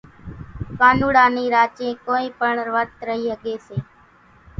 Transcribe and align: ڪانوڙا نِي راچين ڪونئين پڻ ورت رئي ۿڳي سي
ڪانوڙا 0.79 1.25
نِي 1.35 1.43
راچين 1.53 1.93
ڪونئين 2.05 2.31
پڻ 2.39 2.53
ورت 2.73 2.91
رئي 3.07 3.23
ۿڳي 3.33 3.55
سي 3.65 3.77